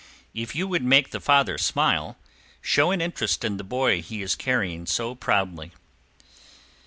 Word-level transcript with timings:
If 0.33 0.55
you 0.55 0.67
would 0.67 0.81
make 0.81 1.11
the 1.11 1.19
father 1.19 1.59
smile, 1.59 2.17
show 2.59 2.89
an 2.89 3.01
interest 3.01 3.43
in 3.45 3.57
the 3.57 3.63
boy 3.63 4.01
he 4.01 4.23
is 4.23 4.33
carrying 4.33 4.87
so 4.87 5.13
proudly. 5.13 5.73